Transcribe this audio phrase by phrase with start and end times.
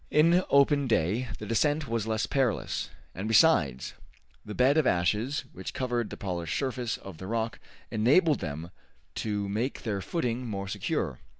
[0.09, 3.93] In open day the descent was less perilous, and, besides,
[4.43, 7.59] the bed of ashes which covered the polished surface of the rock
[7.91, 8.71] enabled them
[9.21, 11.19] to make their footing more secure.